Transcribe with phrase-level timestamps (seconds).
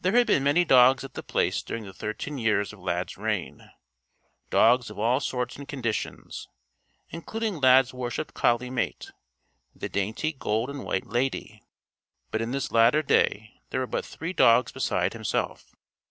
[0.00, 3.70] There had been many dogs at The Place during the thirteen years of Lad's reign
[4.48, 6.48] dogs of all sorts and conditions,
[7.10, 9.10] including Lad's worshiped collie mate,
[9.76, 11.62] the dainty gold and white "Lady."
[12.30, 15.76] But in this later day there were but three dogs beside himself.